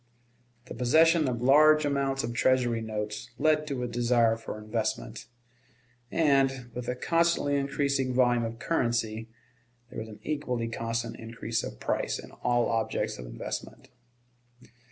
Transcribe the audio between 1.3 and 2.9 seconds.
large amounts of Treasury